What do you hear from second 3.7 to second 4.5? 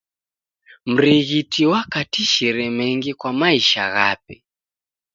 ghape.